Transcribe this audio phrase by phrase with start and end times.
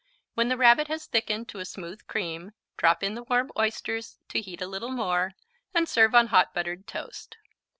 [0.33, 4.41] When the Rabbit has thickened to a smooth cream, drop in the warm oysters to
[4.41, 5.33] heat a little more,
[5.75, 7.37] and serve on hot buttered toast.